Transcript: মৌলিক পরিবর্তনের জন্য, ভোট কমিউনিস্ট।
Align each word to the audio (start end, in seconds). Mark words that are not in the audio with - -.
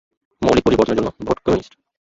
মৌলিক 0.41 0.63
পরিবর্তনের 0.65 0.97
জন্য, 0.97 1.09
ভোট 1.25 1.37
কমিউনিস্ট। 1.39 1.73